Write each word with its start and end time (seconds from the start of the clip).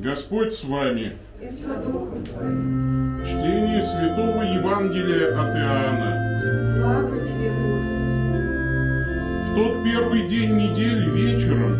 Господь 0.00 0.54
с 0.54 0.62
вами. 0.62 1.16
Чтение 3.24 3.82
Святого 3.84 4.42
Евангелия 4.42 5.32
от 5.32 5.56
Иоанна. 5.56 6.10
Слава 6.72 7.18
тебе, 7.18 7.50
Господи. 7.50 8.06
В 9.42 9.54
тот 9.56 9.82
первый 9.82 10.28
день 10.28 10.54
недели 10.54 11.10
вечером, 11.10 11.72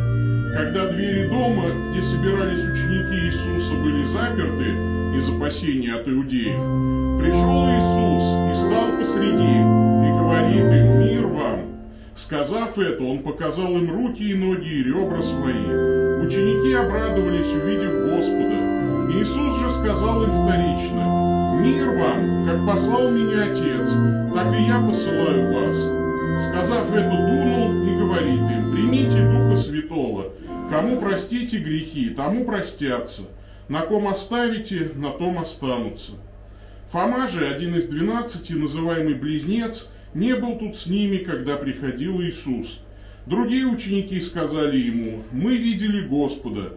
когда 0.52 0.88
двери 0.88 1.28
дома, 1.28 1.70
где 1.92 2.02
собирались 2.02 2.64
ученики 2.64 3.26
Иисуса, 3.26 3.74
были 3.74 4.04
заперты 4.06 4.68
из 5.16 5.28
опасения 5.28 5.94
от 5.94 6.08
иудеев, 6.08 6.58
пришел 7.22 7.68
Иисус 7.70 8.24
и 8.50 8.54
стал 8.66 8.98
посреди 8.98 9.58
и 9.58 10.10
говорит 10.18 10.66
им 10.72 10.98
«Мир 10.98 11.26
вам!» 11.28 11.47
Сказав 12.28 12.76
это, 12.76 13.02
он 13.04 13.20
показал 13.20 13.72
им 13.78 13.90
руки 13.90 14.22
и 14.22 14.34
ноги 14.34 14.68
и 14.68 14.82
ребра 14.82 15.22
свои. 15.22 15.64
Ученики 16.20 16.74
обрадовались, 16.74 17.54
увидев 17.54 18.04
Господа. 18.04 19.18
Иисус 19.18 19.56
же 19.56 19.72
сказал 19.72 20.24
им 20.24 20.44
вторично, 20.44 21.56
«Мир 21.58 21.88
вам, 21.88 22.44
как 22.44 22.66
послал 22.66 23.08
меня 23.08 23.44
Отец, 23.44 23.88
так 24.34 24.54
и 24.54 24.62
я 24.62 24.78
посылаю 24.78 25.54
вас». 25.54 26.50
Сказав 26.50 26.94
это, 26.94 27.08
дунул 27.08 27.86
и 27.86 27.96
говорит 27.96 28.40
им, 28.40 28.72
«Примите 28.72 29.26
Духа 29.26 29.56
Святого, 29.62 30.32
кому 30.70 31.00
простите 31.00 31.56
грехи, 31.56 32.10
тому 32.10 32.44
простятся, 32.44 33.22
на 33.70 33.80
ком 33.80 34.06
оставите, 34.06 34.90
на 34.96 35.12
том 35.12 35.38
останутся». 35.38 36.12
Фома 36.92 37.26
же, 37.26 37.46
один 37.46 37.74
из 37.74 37.86
двенадцати, 37.86 38.52
называемый 38.52 39.14
Близнец, 39.14 39.88
не 40.14 40.34
был 40.34 40.56
тут 40.58 40.76
с 40.76 40.86
ними, 40.86 41.18
когда 41.18 41.56
приходил 41.56 42.20
Иисус. 42.22 42.80
Другие 43.26 43.66
ученики 43.66 44.20
сказали 44.20 44.78
ему, 44.78 45.22
мы 45.32 45.56
видели 45.56 46.06
Господа. 46.06 46.74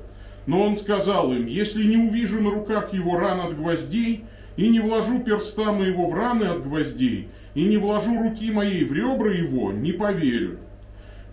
Но 0.48 0.62
он 0.62 0.78
сказал 0.78 1.32
им, 1.34 1.46
если 1.46 1.84
не 1.84 1.98
увижу 1.98 2.42
на 2.42 2.50
руках 2.50 2.94
его 2.94 3.18
ран 3.18 3.42
от 3.42 3.58
гвоздей, 3.58 4.26
и 4.58 4.68
не 4.68 4.80
вложу 4.80 5.20
перста 5.22 5.72
моего 5.72 6.10
в 6.10 6.16
раны 6.16 6.44
от 6.44 6.64
гвоздей, 6.64 7.30
и 7.56 7.64
не 7.64 7.78
вложу 7.78 8.22
руки 8.22 8.52
моей 8.52 8.84
в 8.84 8.94
ребра 8.94 9.32
его, 9.32 9.72
не 9.72 9.92
поверю. 9.92 10.58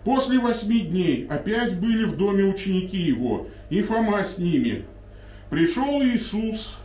После 0.03 0.39
восьми 0.39 0.79
дней 0.79 1.27
опять 1.29 1.77
были 1.77 2.05
в 2.05 2.15
доме 2.15 2.45
ученики 2.45 2.97
его, 2.97 3.47
и 3.69 3.81
Фома 3.81 4.23
с 4.23 4.37
ними. 4.37 4.85
Пришел 5.49 6.01
Иисус 6.01 6.77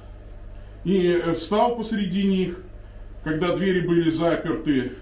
и 0.84 1.22
встал 1.36 1.76
посреди 1.76 2.24
них, 2.24 2.58
когда 3.22 3.54
двери 3.56 3.80
были 3.80 4.10
заперты, 4.10 4.92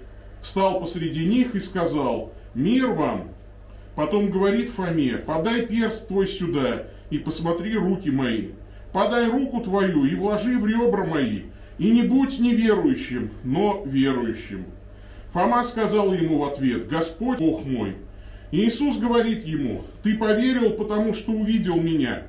встал 0.43 0.81
посреди 0.81 1.25
них 1.25 1.55
и 1.55 1.61
сказал, 1.61 2.33
«Мир 2.55 2.93
вам!» 2.93 3.29
Потом 3.95 4.31
говорит 4.31 4.71
Фоме, 4.71 5.17
«Подай 5.17 5.67
перст 5.67 6.09
твой 6.09 6.27
сюда 6.27 6.87
и 7.11 7.19
посмотри 7.19 7.77
руки 7.77 8.11
мои. 8.11 8.49
Подай 8.93 9.31
руку 9.31 9.61
твою 9.61 10.05
и 10.05 10.15
вложи 10.15 10.59
в 10.59 10.67
ребра 10.67 11.07
мои, 11.07 11.43
и 11.79 11.91
не 11.91 12.03
будь 12.03 12.39
неверующим, 12.41 13.31
но 13.45 13.83
верующим». 13.87 14.67
Фома 15.33 15.65
сказал 15.65 16.13
ему 16.13 16.39
в 16.39 16.45
ответ, 16.45 16.89
«Господь, 16.89 17.39
Бог 17.39 17.65
мой». 17.65 17.97
И 18.51 18.67
Иисус 18.67 18.99
говорит 18.99 19.47
ему, 19.47 19.85
«Ты 20.03 20.19
поверил, 20.19 20.71
потому 20.71 21.15
что 21.15 21.33
увидел 21.33 21.81
меня. 21.81 22.25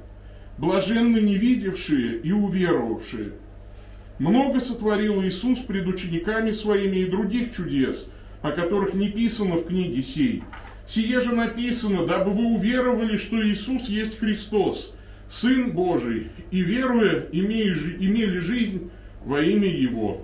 Блаженны 0.58 1.18
невидевшие 1.18 2.20
и 2.20 2.32
уверовавшие». 2.32 3.34
Много 4.24 4.62
сотворил 4.62 5.22
Иисус 5.22 5.60
пред 5.60 5.86
учениками 5.86 6.54
своими 6.54 7.00
и 7.00 7.06
других 7.08 7.54
чудес, 7.54 8.08
о 8.42 8.52
которых 8.52 8.94
не 8.94 9.10
писано 9.10 9.58
в 9.58 9.68
книге 9.68 10.02
сей. 10.02 10.44
Сие 10.88 11.20
же 11.20 11.36
написано, 11.36 12.08
дабы 12.08 12.32
вы 12.32 12.56
уверовали, 12.56 13.18
что 13.18 13.46
Иисус 13.46 13.90
есть 13.90 14.20
Христос, 14.20 14.94
Сын 15.30 15.72
Божий, 15.72 16.32
и 16.52 16.62
веруя, 16.62 17.26
имели 17.34 18.40
жизнь 18.40 18.92
во 19.26 19.42
имя 19.42 19.68
Его. 19.68 20.22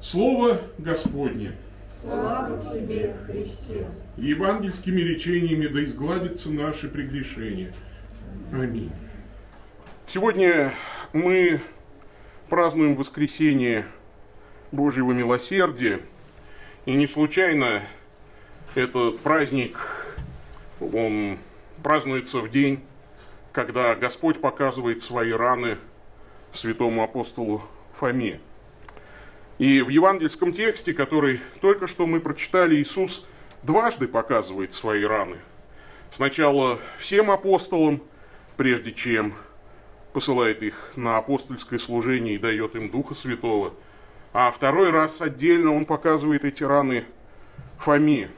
Слово 0.00 0.62
Господне. 0.78 1.52
Слава 1.98 2.58
тебе, 2.60 3.14
Христе. 3.26 3.88
Евангельскими 4.16 5.02
речениями 5.02 5.66
да 5.66 5.84
изгладятся 5.84 6.48
наши 6.48 6.88
прегрешения. 6.88 7.74
Аминь. 8.54 8.90
Сегодня 10.08 10.72
мы 11.12 11.60
празднуем 12.52 12.96
воскресение 12.96 13.86
Божьего 14.72 15.12
милосердия. 15.12 16.02
И 16.84 16.92
не 16.92 17.06
случайно 17.06 17.82
этот 18.74 19.20
праздник, 19.20 19.78
он 20.78 21.38
празднуется 21.82 22.40
в 22.40 22.50
день, 22.50 22.84
когда 23.52 23.94
Господь 23.94 24.38
показывает 24.38 25.02
свои 25.02 25.32
раны 25.32 25.78
святому 26.52 27.02
апостолу 27.02 27.62
Фоме. 27.98 28.38
И 29.56 29.80
в 29.80 29.88
евангельском 29.88 30.52
тексте, 30.52 30.92
который 30.92 31.40
только 31.62 31.88
что 31.88 32.06
мы 32.06 32.20
прочитали, 32.20 32.76
Иисус 32.76 33.24
дважды 33.62 34.06
показывает 34.06 34.74
свои 34.74 35.04
раны. 35.04 35.38
Сначала 36.14 36.80
всем 36.98 37.30
апостолам, 37.30 38.02
прежде 38.58 38.92
чем 38.92 39.32
посылает 40.12 40.62
их 40.62 40.74
на 40.96 41.16
апостольское 41.18 41.78
служение 41.78 42.34
и 42.34 42.38
дает 42.38 42.74
им 42.74 42.90
Духа 42.90 43.14
Святого. 43.14 43.74
А 44.32 44.50
второй 44.50 44.90
раз 44.90 45.20
отдельно 45.20 45.74
он 45.74 45.84
показывает 45.84 46.44
эти 46.44 46.62
раны 46.62 47.04
Фоме. 47.78 48.30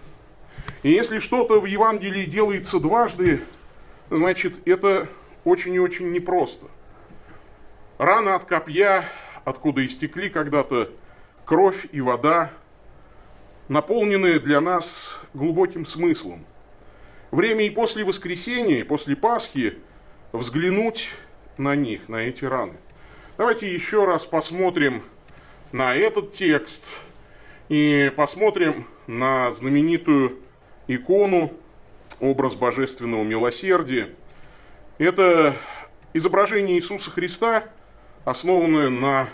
И 0.83 0.91
если 0.91 1.19
что-то 1.19 1.61
в 1.61 1.67
Евангелии 1.67 2.25
делается 2.25 2.81
дважды, 2.81 3.43
значит, 4.11 4.55
это 4.67 5.09
очень 5.45 5.75
и 5.75 5.79
очень 5.79 6.11
непросто. 6.13 6.67
Рана 7.99 8.35
от 8.35 8.45
копья, 8.45 9.05
откуда 9.45 9.87
истекли 9.87 10.31
когда-то 10.31 10.91
кровь 11.45 11.87
и 11.93 12.01
вода, 12.01 12.51
наполнены 13.69 14.41
для 14.41 14.61
нас 14.61 15.19
глубоким 15.33 15.87
смыслом. 15.87 16.45
Время 17.31 17.67
и 17.67 17.71
после 17.71 18.05
воскресения, 18.05 18.85
после 18.85 19.17
Пасхи 19.17 19.79
взглянуть 20.33 21.09
на 21.59 21.75
них, 21.77 22.09
на 22.09 22.17
эти 22.17 22.45
раны. 22.45 22.75
Давайте 23.37 23.73
еще 23.73 24.05
раз 24.05 24.25
посмотрим 24.25 25.03
на 25.73 25.95
этот 25.95 26.33
текст 26.33 26.83
и 27.69 28.13
посмотрим 28.17 28.87
на 29.07 29.53
знаменитую 29.55 30.39
икону, 30.87 31.53
образ 32.21 32.55
божественного 32.55 33.25
милосердия. 33.25 34.11
Это 34.99 35.57
изображение 36.13 36.77
Иисуса 36.77 37.11
Христа, 37.11 37.65
основанное 38.25 38.89
на 38.89 39.29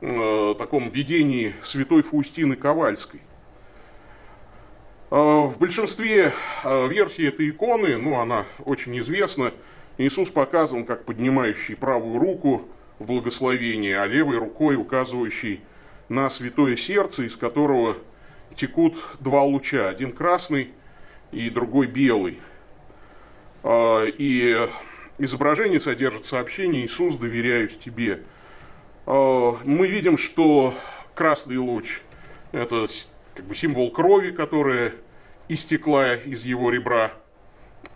э, 0.00 0.54
таком 0.56 0.88
видении 0.90 1.54
святой 1.62 2.02
Фаустины 2.02 2.56
Ковальской. 2.56 3.20
Э, 5.10 5.16
в 5.16 5.56
большинстве 5.58 6.32
э, 6.64 6.88
версий 6.88 7.26
этой 7.26 7.50
иконы, 7.50 7.98
ну 7.98 8.18
она 8.18 8.46
очень 8.64 8.98
известна, 8.98 9.52
Иисус 9.96 10.28
показан 10.30 10.84
как 10.84 11.04
поднимающий 11.04 11.76
правую 11.76 12.18
руку 12.18 12.68
в 12.98 13.06
благословении, 13.06 13.92
а 13.92 14.06
левой 14.06 14.38
рукой 14.38 14.76
указывающий 14.76 15.60
на 16.08 16.30
святое 16.30 16.76
сердце, 16.76 17.24
из 17.24 17.36
которого 17.36 17.96
текут 18.56 18.96
два 19.20 19.42
луча, 19.42 19.88
один 19.88 20.12
красный 20.12 20.72
и 21.30 21.48
другой 21.48 21.86
белый. 21.86 22.40
А, 23.62 24.04
и 24.04 24.68
изображение 25.18 25.80
содержит 25.80 26.26
сообщение 26.26 26.86
«Иисус, 26.86 27.16
доверяюсь 27.16 27.76
тебе». 27.78 28.22
А, 29.06 29.58
мы 29.64 29.86
видим, 29.86 30.18
что 30.18 30.74
красный 31.14 31.56
луч– 31.56 32.00
это 32.52 32.88
как 33.34 33.44
бы 33.44 33.54
символ 33.54 33.92
крови, 33.92 34.32
которая 34.32 34.92
истекла 35.48 36.14
из 36.16 36.44
его 36.44 36.70
ребра– 36.70 37.12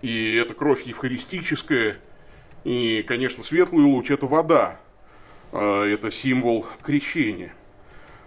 и 0.02 0.34
это 0.36 0.54
кровь 0.54 0.82
евхаристическая, 0.82 1.96
и, 2.64 3.02
конечно, 3.06 3.44
светлый 3.44 3.84
луч– 3.84 4.10
это 4.10 4.26
вода, 4.26 4.80
а, 5.52 5.84
это 5.84 6.10
символ 6.10 6.66
крещения. 6.82 7.54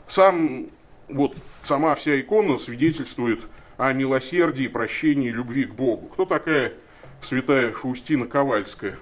Сам, 0.09 0.67
вот, 1.07 1.35
сама 1.63 1.95
вся 1.95 2.19
икона 2.19 2.57
свидетельствует 2.57 3.41
о 3.77 3.93
милосердии, 3.93 4.67
прощении, 4.67 5.29
любви 5.29 5.65
к 5.65 5.73
Богу. 5.73 6.07
Кто 6.07 6.25
такая 6.25 6.73
святая 7.21 7.71
Фаустина 7.71 8.25
Ковальская? 8.25 8.97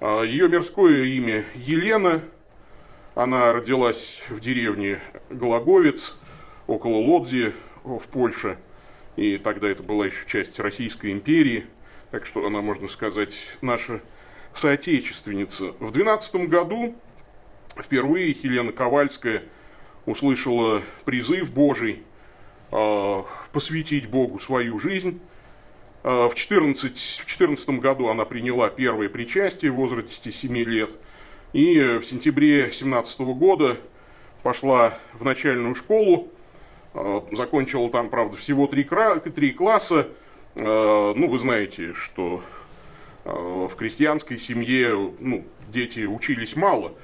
А, 0.00 0.22
Ее 0.22 0.48
мирское 0.48 1.04
имя 1.04 1.44
Елена, 1.54 2.22
она 3.14 3.52
родилась 3.52 4.22
в 4.28 4.40
деревне 4.40 5.00
Глаговец, 5.28 6.16
около 6.66 6.96
Лодзи 6.96 7.52
в 7.82 8.02
Польше, 8.10 8.56
и 9.16 9.36
тогда 9.36 9.68
это 9.68 9.82
была 9.82 10.06
еще 10.06 10.26
часть 10.26 10.58
Российской 10.58 11.12
империи– 11.12 11.66
так 12.10 12.26
что 12.26 12.46
она, 12.46 12.60
можно 12.60 12.88
сказать, 12.88 13.34
наша 13.60 14.00
соотечественница. 14.54 15.74
В 15.78 15.92
12 15.92 16.48
году 16.48 16.94
впервые 17.76 18.30
Елена 18.30 18.72
Ковальская 18.72 19.44
услышала 20.06 20.82
призыв 21.04 21.50
Божий 21.52 22.02
э, 22.72 23.22
посвятить 23.52 24.08
Богу 24.08 24.38
свою 24.40 24.80
жизнь 24.80 25.20
Э, 26.02 26.28
в 26.28 26.34
14, 26.34 27.20
в 27.22 27.26
14 27.26 27.68
году 27.80 28.08
она 28.08 28.24
приняла 28.24 28.70
первое 28.70 29.08
причастие 29.08 29.70
в 29.70 29.76
возрасте 29.76 30.32
7 30.32 30.56
лет. 30.56 30.90
И 31.52 31.78
в 31.78 32.04
сентябре 32.04 32.72
17 32.72 33.20
года 33.20 33.76
пошла 34.42 34.98
в 35.14 35.24
начальную 35.24 35.74
школу, 35.74 36.28
э, 36.94 37.20
закончила 37.32 37.90
там, 37.90 38.08
правда, 38.08 38.36
всего 38.36 38.66
три, 38.66 38.88
три 39.34 39.52
класса. 39.52 40.08
Э, 40.54 41.12
ну, 41.16 41.28
вы 41.28 41.38
знаете, 41.38 41.92
что 41.94 42.42
в 43.22 43.76
крестьянской 43.76 44.38
семье 44.38 45.12
ну, 45.18 45.44
дети 45.68 46.06
учились 46.06 46.56
мало. 46.56 46.94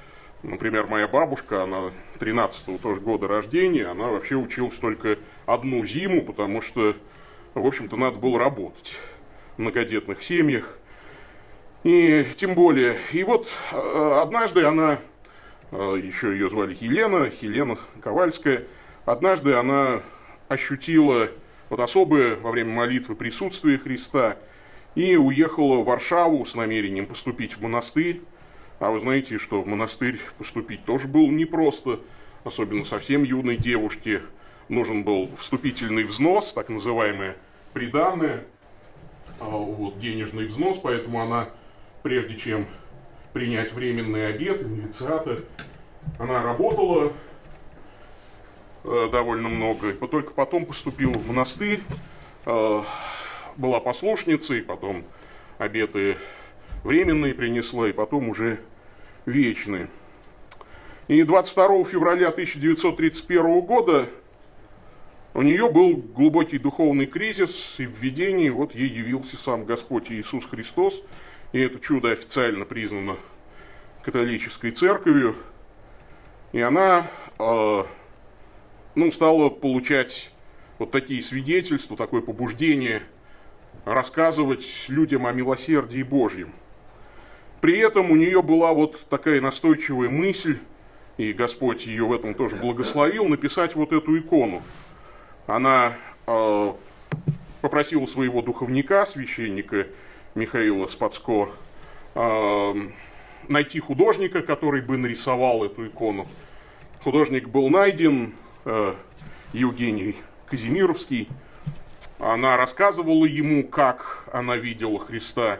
Например, 0.41 0.87
моя 0.87 1.07
бабушка, 1.07 1.63
она 1.63 1.91
13-го 2.19 2.79
тоже 2.79 3.01
года 3.01 3.27
рождения, 3.27 3.85
она 3.85 4.07
вообще 4.07 4.35
училась 4.35 4.75
только 4.75 5.19
одну 5.45 5.85
зиму, 5.85 6.23
потому 6.23 6.63
что 6.63 6.95
в 7.61 7.65
общем-то, 7.65 7.95
надо 7.95 8.17
было 8.17 8.39
работать 8.39 8.93
в 9.55 9.61
многодетных 9.61 10.23
семьях. 10.23 10.77
И 11.83 12.25
тем 12.37 12.53
более, 12.53 12.97
и 13.11 13.23
вот 13.23 13.47
э, 13.71 14.19
однажды 14.21 14.63
она, 14.63 14.99
э, 15.71 16.01
еще 16.03 16.31
ее 16.31 16.49
звали 16.49 16.77
Елена, 16.79 17.31
Елена 17.41 17.77
Ковальская, 18.01 18.63
однажды 19.05 19.53
она 19.53 20.01
ощутила 20.47 21.29
вот 21.69 21.79
особое 21.79 22.35
во 22.35 22.51
время 22.51 22.73
молитвы 22.73 23.15
присутствие 23.15 23.77
Христа 23.77 24.37
и 24.95 25.15
уехала 25.15 25.77
в 25.77 25.85
Варшаву 25.85 26.45
с 26.45 26.55
намерением 26.55 27.05
поступить 27.05 27.57
в 27.57 27.61
монастырь. 27.61 28.21
А 28.79 28.91
вы 28.91 28.99
знаете, 28.99 29.37
что 29.37 29.61
в 29.61 29.67
монастырь 29.67 30.19
поступить 30.37 30.85
тоже 30.85 31.07
было 31.07 31.27
непросто, 31.27 31.99
особенно 32.43 32.85
совсем 32.85 33.23
юной 33.23 33.57
девушке. 33.57 34.21
Нужен 34.69 35.03
был 35.03 35.29
вступительный 35.39 36.03
взнос, 36.03 36.53
так 36.53 36.69
называемая 36.69 37.37
приданное, 37.73 38.43
а, 39.39 39.45
вот, 39.45 39.99
денежный 39.99 40.45
взнос, 40.45 40.79
поэтому 40.81 41.21
она, 41.21 41.49
прежде 42.03 42.35
чем 42.35 42.65
принять 43.33 43.73
временный 43.73 44.27
обед, 44.27 44.61
инициатор, 44.63 45.43
она 46.17 46.41
работала 46.41 47.13
довольно 49.11 49.49
много, 49.49 49.93
только 49.93 50.31
потом 50.31 50.65
поступила 50.65 51.13
в 51.13 51.27
монастырь, 51.27 51.81
э, 52.45 52.83
была 53.57 53.79
послушницей, 53.79 54.61
потом 54.61 55.03
обеты 55.57 56.17
временные 56.83 57.33
принесла, 57.33 57.89
и 57.89 57.91
потом 57.91 58.29
уже 58.29 58.59
вечные. 59.25 59.89
И 61.07 61.23
22 61.23 61.85
февраля 61.85 62.29
1931 62.29 63.61
года 63.61 64.09
у 65.33 65.41
нее 65.41 65.69
был 65.69 65.97
глубокий 65.97 66.57
духовный 66.57 67.05
кризис, 67.05 67.75
и 67.77 67.85
в 67.85 67.97
видении 67.99 68.49
вот 68.49 68.73
ей 68.73 68.89
явился 68.89 69.37
сам 69.37 69.65
Господь 69.65 70.11
Иисус 70.11 70.45
Христос, 70.45 71.01
и 71.53 71.59
это 71.59 71.79
чудо 71.79 72.11
официально 72.11 72.65
признано 72.65 73.17
католической 74.03 74.71
церковью, 74.71 75.35
и 76.53 76.61
она 76.61 77.07
э, 77.37 77.83
ну, 78.97 79.11
стала 79.11 79.49
получать 79.49 80.31
вот 80.79 80.91
такие 80.91 81.23
свидетельства, 81.23 81.95
такое 81.95 82.21
побуждение 82.21 83.01
рассказывать 83.85 84.65
людям 84.87 85.25
о 85.25 85.31
милосердии 85.31 86.03
Божьем. 86.03 86.51
При 87.61 87.79
этом 87.79 88.11
у 88.11 88.15
нее 88.15 88.41
была 88.41 88.73
вот 88.73 88.99
такая 89.09 89.41
настойчивая 89.41 90.09
мысль, 90.09 90.59
и 91.17 91.33
Господь 91.33 91.85
ее 91.85 92.05
в 92.05 92.13
этом 92.13 92.33
тоже 92.33 92.57
благословил, 92.57 93.25
написать 93.25 93.75
вот 93.75 93.93
эту 93.93 94.17
икону– 94.17 94.61
она 95.47 95.95
э, 96.27 96.73
попросила 97.61 98.05
своего 98.05 98.41
духовника, 98.41 99.05
священника 99.05 99.87
Михаила 100.35 100.87
Спацко, 100.87 101.49
э, 102.15 102.73
найти 103.47 103.79
художника, 103.79 104.41
который 104.41 104.81
бы 104.81 104.97
нарисовал 104.97 105.63
эту 105.63 105.87
икону. 105.87 106.27
Художник 107.01 107.47
был 107.47 107.69
найден, 107.69 108.33
э, 108.67 108.93
Евгений 109.53 110.17
Казимировский. 110.45 111.29
Она 112.19 112.57
рассказывала 112.57 113.25
ему, 113.25 113.67
как 113.67 114.25
она 114.31 114.57
видела 114.57 114.99
Христа. 114.99 115.59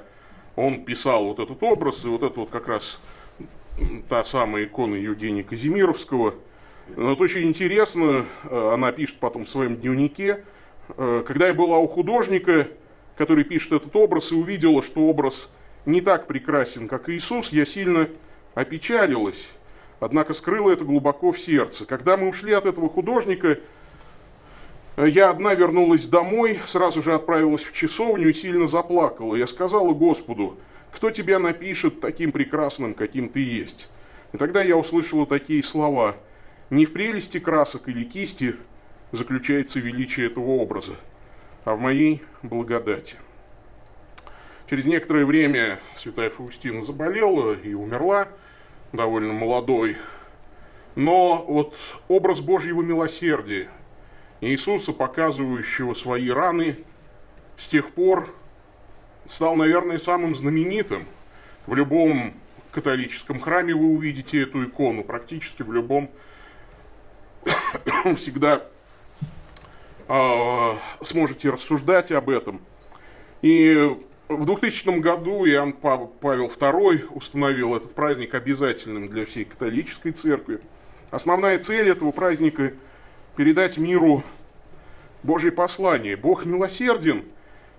Он 0.56 0.86
писал 0.86 1.26
вот 1.26 1.40
этот 1.40 1.62
образ, 1.64 2.04
и 2.04 2.08
вот 2.08 2.24
это 2.24 2.40
вот 2.40 2.50
как 2.50 2.68
раз 2.68 3.00
та 4.10 4.24
самая 4.24 4.66
икона 4.66 4.96
Евгения 4.96 5.44
Казимировского– 5.44 6.36
это 6.96 7.22
очень 7.22 7.48
интересно, 7.48 8.26
э, 8.44 8.72
она 8.74 8.92
пишет 8.92 9.18
потом 9.20 9.46
в 9.46 9.50
своем 9.50 9.76
дневнике, 9.76 10.44
э, 10.96 11.24
когда 11.28 11.48
я 11.48 11.54
была 11.54 11.80
у 11.80 11.88
художника, 11.88 12.70
который 13.18 13.44
пишет 13.44 13.74
этот 13.74 13.96
образ, 13.96 14.32
и 14.32 14.36
увидела, 14.36 14.82
что 14.82 15.02
образ 15.02 15.50
не 15.86 16.02
так 16.02 16.28
прекрасен, 16.28 16.88
как 16.88 17.10
Иисус, 17.10 17.50
я 17.50 17.66
сильно 17.66 18.08
опечалилась, 18.56 19.50
однако 20.00 20.34
скрыла 20.34 20.72
это 20.72 20.84
глубоко 20.84 21.32
в 21.32 21.40
сердце. 21.40 21.86
Когда 21.86 22.18
мы 22.18 22.30
ушли 22.30 22.54
от 22.54 22.66
этого 22.66 22.90
художника, 22.90 23.60
я 24.98 25.30
одна 25.30 25.54
вернулась 25.54 26.06
домой, 26.06 26.60
сразу 26.68 27.04
же 27.04 27.14
отправилась 27.14 27.64
в 27.64 27.74
часовню 27.74 28.30
и 28.30 28.34
сильно 28.34 28.68
заплакала. 28.68 29.36
Я 29.36 29.48
сказала 29.48 29.94
Господу, 29.94 30.58
кто 30.92 31.12
тебя 31.12 31.40
напишет 31.40 32.00
таким 32.00 32.32
прекрасным, 32.32 32.94
каким 32.94 33.30
ты 33.30 33.40
есть? 33.40 33.88
И 34.34 34.38
тогда 34.38 34.64
я 34.64 34.76
услышала 34.76 35.26
такие 35.26 35.64
слова– 35.64 36.16
не 36.70 36.86
в 36.86 36.94
прелести 36.94 37.40
красок 37.40 37.88
или 37.88 38.04
кисти 38.04 38.56
заключается 39.12 39.80
величие 39.80 40.28
этого 40.28 40.52
образа, 40.52 40.96
а 41.64 41.76
в 41.76 41.80
моей 41.80 42.24
благодати. 42.44 43.16
Через 44.70 44.86
некоторое 44.86 45.26
время 45.26 45.80
святая 45.96 46.30
Фаустина 46.30 46.84
заболела 46.84 47.54
и 47.54 47.74
умерла, 47.74 48.28
довольно 48.98 49.32
молодой. 49.32 49.96
Но 50.96 51.46
вот 51.48 51.76
образ 52.10 52.42
Божьего 52.42 52.82
милосердия, 52.82 53.70
Иисуса, 54.42 54.92
показывающего 54.92 55.94
свои 55.94 56.30
раны, 56.30 56.78
с 57.56 57.68
тех 57.68 57.92
пор 57.92 58.34
стал, 59.30 59.56
наверное, 59.56 59.98
самым 59.98 60.36
знаменитым. 60.36 61.08
В 61.66 61.76
любом 61.76 62.34
католическом 62.72 63.40
храме 63.40 63.74
вы 63.74 63.86
увидите 63.88 64.42
эту 64.42 64.66
икону, 64.66 65.04
практически 65.04 65.64
в 65.64 65.72
любом 65.72 66.10
всегда 68.18 68.64
э, 70.08 70.74
сможете 71.04 71.50
рассуждать 71.50 72.12
об 72.12 72.30
этом. 72.30 72.62
И 73.42 73.98
в 74.30 74.46
2000 74.46 75.00
году 75.00 75.46
Иоанн 75.46 75.74
Павел 75.74 76.12
II 76.22 77.08
установил 77.12 77.76
этот 77.76 77.94
праздник 77.94 78.34
обязательным 78.34 79.08
для 79.08 79.26
всей 79.26 79.46
католической 79.46 80.12
церкви. 80.12 80.60
Основная 81.12 81.60
цель 81.60 81.90
этого 81.90 82.12
праздника– 82.12 82.74
передать 83.36 83.78
миру 83.78 84.24
Божье 85.24 85.52
послание. 85.52 86.18
Бог 86.18 86.46
милосерден 86.46 87.24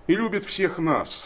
и 0.07 0.15
любит 0.15 0.45
всех 0.45 0.79
нас. 0.79 1.25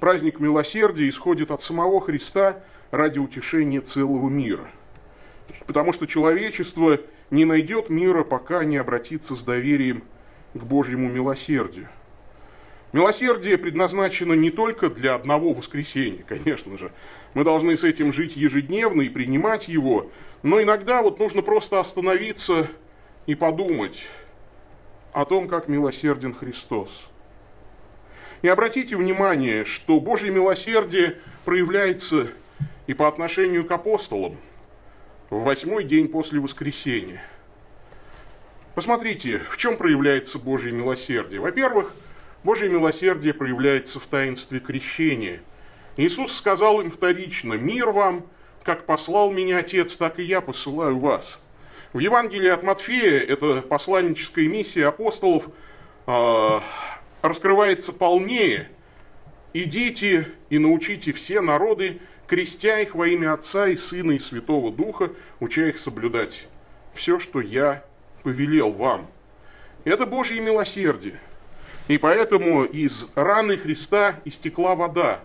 Праздник 0.00 0.40
милосердия 0.40 1.08
исходит 1.08 1.50
от 1.50 1.62
самого 1.62 2.00
Христа 2.00 2.60
ради 2.90 3.18
утешения 3.18 3.80
целого 3.80 4.28
мира. 4.28 4.68
Потому 5.66 5.92
что 5.92 6.06
человечество– 6.06 7.00
не 7.30 7.44
найдет 7.44 7.90
мира, 7.90 8.22
пока 8.22 8.64
не 8.64 8.76
обратится 8.76 9.36
с 9.36 9.42
доверием 9.42 10.04
к 10.54 10.62
Божьему 10.62 11.08
милосердию. 11.08 11.88
Милосердие 12.94 13.58
предназначено 13.58 14.34
не 14.34 14.52
только 14.52 14.88
для 14.88 15.16
одного 15.16 15.52
воскресения, 15.52 16.22
конечно 16.22 16.78
же. 16.78 16.92
Мы 17.34 17.42
должны 17.42 17.76
с 17.76 17.82
этим 17.82 18.12
жить 18.12 18.36
ежедневно 18.36 19.02
и 19.02 19.08
принимать 19.08 19.66
его, 19.66 20.12
но 20.44 20.62
иногда 20.62 21.02
вот 21.02 21.18
нужно 21.18 21.42
просто 21.42 21.80
остановиться 21.80 22.68
и 23.26 23.34
подумать 23.34 24.00
о 25.12 25.24
том, 25.24 25.48
как 25.48 25.66
милосерден 25.66 26.34
Христос. 26.34 26.88
И 28.42 28.48
обратите 28.48 28.94
внимание, 28.96 29.64
что 29.64 29.98
Божье 29.98 30.30
милосердие 30.30 31.16
проявляется 31.44 32.28
и 32.86 32.94
по 32.94 33.08
отношению 33.08 33.66
к 33.66 33.72
апостолам– 33.72 34.36
в 35.30 35.42
восьмой 35.42 35.82
день 35.82 36.06
после 36.06 36.38
воскресения. 36.38 37.24
Посмотрите, 38.76 39.40
в 39.50 39.56
чем 39.56 39.76
проявляется 39.76 40.38
Божье 40.38 40.70
милосердие. 40.70 41.40
Во-первых, 41.40 41.92
Божье 42.44 42.68
милосердие 42.68 43.34
проявляется 43.34 43.98
в 43.98 44.06
таинстве 44.06 44.60
крещения. 44.60 45.40
Иисус 45.96 46.36
сказал 46.36 46.80
им 46.80 46.90
вторично, 46.90 47.54
«Мир 47.54 47.90
вам, 47.90 48.26
как 48.62 48.84
послал 48.84 49.32
меня 49.32 49.58
Отец, 49.58 49.96
так 49.96 50.18
и 50.18 50.22
я 50.22 50.40
посылаю 50.40 50.98
вас». 50.98 51.40
В 51.94 52.00
Евангелии 52.00 52.50
от 52.50 52.62
Матфея 52.62 53.20
эта 53.20 53.62
посланническая 53.62 54.46
миссия 54.46 54.86
апостолов 54.86 55.48
э, 56.06 56.60
раскрывается 57.22 57.92
полнее. 57.92 58.68
«Идите 59.54 60.28
и 60.50 60.58
научите 60.58 61.12
все 61.12 61.40
народы, 61.40 62.00
крестя 62.26 62.80
их 62.80 62.94
во 62.94 63.08
имя 63.08 63.32
Отца 63.32 63.68
и 63.68 63.76
Сына 63.76 64.12
и 64.12 64.18
Святого 64.18 64.70
Духа, 64.70 65.12
уча 65.40 65.66
их 65.68 65.78
соблюдать 65.78 66.46
все, 66.94 67.18
что 67.18 67.40
я 67.40 67.84
повелел 68.22 68.70
вам. 68.70 69.08
Это 69.84 70.06
Божье 70.06 70.40
милосердие. 70.40 71.20
И 71.88 71.98
поэтому 71.98 72.64
из 72.64 73.06
раны 73.14 73.58
Христа 73.58 74.20
истекла 74.24 74.74
вода. 74.74 75.24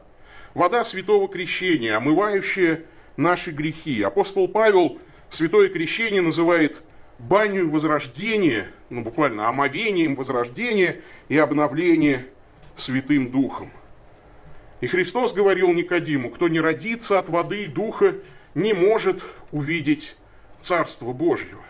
Вода 0.53 0.83
святого 0.83 1.29
крещения, 1.29 1.95
омывающая 1.95 2.83
наши 3.15 3.51
грехи. 3.51 4.01
Апостол 4.01 4.47
Павел 4.47 4.99
святое 5.29 5.69
крещение 5.69 6.21
называет 6.21 6.81
баню 7.17 7.69
возрождения, 7.69 8.71
ну 8.89 9.01
буквально 9.01 9.47
омовением 9.47 10.15
возрождения 10.15 11.01
и 11.27 11.37
обновления 11.37 12.25
Святым 12.77 13.29
Духом. 13.29 13.71
И 14.81 14.87
Христос 14.87 15.33
говорил 15.33 15.71
Никодиму, 15.73 16.29
кто 16.29 16.47
не 16.47 16.59
родится 16.59 17.19
от 17.19 17.29
воды 17.29 17.63
и 17.63 17.67
духа, 17.67 18.15
не 18.55 18.73
может 18.73 19.21
увидеть 19.51 20.15
Царство 20.61 21.11
Божьего. 21.13 21.61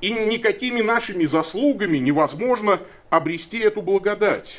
И 0.00 0.12
никакими 0.12 0.80
нашими 0.80 1.26
заслугами 1.26 1.98
невозможно 1.98 2.80
обрести 3.10 3.58
эту 3.58 3.82
благодать. 3.82 4.56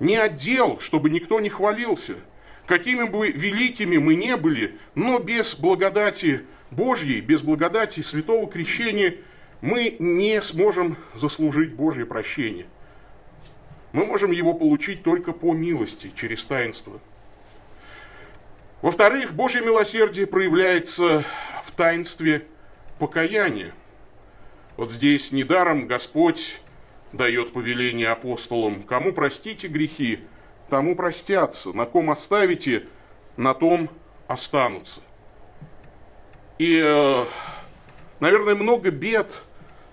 Не 0.00 0.16
отдел, 0.16 0.80
чтобы 0.80 1.10
никто 1.10 1.40
не 1.40 1.48
хвалился. 1.48 2.16
Какими 2.66 3.04
бы 3.08 3.30
великими 3.30 3.96
мы 3.96 4.14
не 4.14 4.36
были, 4.36 4.78
но 4.94 5.18
без 5.18 5.54
благодати 5.54 6.44
Божьей, 6.70 7.20
без 7.20 7.42
благодати 7.42 8.00
святого 8.00 8.50
крещения 8.50 9.16
мы 9.60 9.96
не 9.98 10.40
сможем 10.42 10.96
заслужить 11.14 11.74
Божье 11.74 12.06
прощение. 12.06 12.66
Мы 13.92 14.06
можем 14.06 14.30
его 14.30 14.54
получить 14.54 15.02
только 15.02 15.32
по 15.32 15.52
милости, 15.52 16.12
через 16.16 16.44
таинство. 16.44 17.00
Во-вторых, 18.80 19.34
Божье 19.34 19.60
милосердие 19.60 20.26
проявляется 20.26 21.24
в 21.64 21.72
таинстве 21.72 22.46
покаяния. 22.98 23.74
Вот 24.76 24.90
здесь 24.90 25.30
недаром 25.30 25.86
Господь 25.86 26.60
дает 27.12 27.52
повеление 27.52 28.08
апостолам, 28.08 28.82
кому 28.82 29.12
простите 29.12 29.68
грехи, 29.68 30.20
тому 30.70 30.96
простятся, 30.96 31.72
на 31.72 31.84
ком 31.84 32.10
оставите, 32.10 32.86
на 33.36 33.54
том 33.54 33.90
останутся. 34.26 35.00
И, 36.58 36.80
э, 36.82 37.24
наверное, 38.20 38.54
много 38.54 38.90
бед 38.90 39.30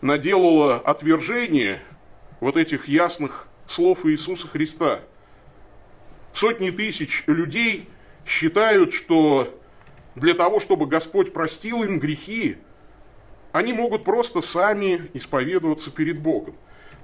наделало 0.01 0.75
отвержение 0.77 1.81
вот 2.39 2.55
этих 2.57 2.87
ясных 2.87 3.47
слов 3.67 4.05
Иисуса 4.05 4.47
Христа. 4.47 5.01
Сотни 6.33 6.69
тысяч 6.69 7.23
людей 7.27 7.89
считают, 8.25 8.93
что 8.93 9.59
для 10.15 10.33
того, 10.33 10.59
чтобы 10.59 10.85
Господь 10.85 11.33
простил 11.33 11.83
им 11.83 11.99
грехи, 11.99 12.57
они 13.51 13.73
могут 13.73 14.03
просто 14.03 14.41
сами 14.41 15.09
исповедоваться 15.13 15.91
перед 15.91 16.19
Богом. 16.19 16.55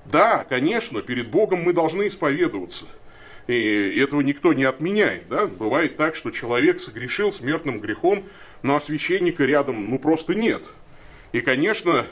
Да, 0.06 0.46
конечно, 0.48 1.02
перед 1.02 1.28
Богом 1.28 1.64
мы 1.64 1.74
должны 1.74 2.08
исповедоваться. 2.08 2.86
И 3.48 4.00
этого 4.00 4.22
никто 4.22 4.54
не 4.54 4.64
отменяет. 4.64 5.28
Да? 5.30 5.48
Бывает 5.48 5.98
так, 5.98 6.16
что 6.16 6.32
человек 6.32 6.82
согрешил 6.82 7.32
смертным 7.32 7.80
грехом, 7.80 8.24
но 8.64 8.80
священника 8.80 9.46
рядом 9.46 9.90
ну 9.90 10.00
просто 10.00 10.34
нет. 10.34 10.64
И, 11.32 11.42
конечно, 11.42 12.08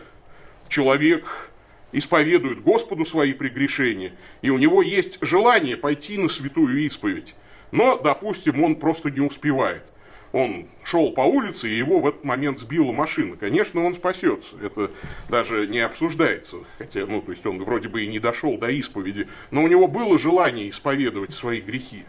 человек 0.70 1.50
исповедует 1.92 2.62
Господу 2.62 3.06
свои 3.06 3.34
прегрешения, 3.34 4.14
и 4.42 4.50
у 4.50 4.58
него 4.58 4.82
есть 4.82 5.18
желание 5.22 5.78
пойти 5.78 6.18
на 6.18 6.30
святую 6.30 6.86
исповедь. 6.86 7.36
Но, 7.72 7.98
допустим, 7.98 8.64
он 8.64 8.76
просто 8.76 9.10
не 9.10 9.22
успевает 9.22 9.84
он 10.34 10.68
шел 10.84 11.12
по 11.12 11.22
улице, 11.22 11.70
и 11.70 11.78
его 11.78 12.00
в 12.00 12.08
этот 12.08 12.24
момент 12.24 12.60
сбила 12.60 12.92
машина. 12.92 13.38
Конечно, 13.38 13.86
он 13.86 13.94
спасется. 13.94 14.58
Это 14.62 14.90
даже 15.30 15.68
не 15.68 15.80
обсуждается. 15.80 16.58
Хотя, 16.80 17.06
ну, 17.06 17.22
то 17.22 17.32
есть 17.32 17.46
он 17.46 17.64
вроде 17.64 17.88
бы 17.88 18.04
и 18.04 18.08
не 18.08 18.18
дошел 18.18 18.58
до 18.58 18.70
исповеди. 18.70 19.28
Но 19.52 19.64
у 19.64 19.68
него 19.68 19.88
было 19.88 20.18
желание 20.18 20.72
исповедовать 20.72 21.36
свои 21.36 21.62
грехи. 21.62 22.06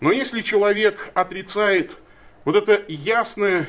Но 0.00 0.10
если 0.10 0.42
человек 0.42 1.12
отрицает 1.14 1.96
вот 2.44 2.56
это 2.56 2.84
ясное 2.88 3.68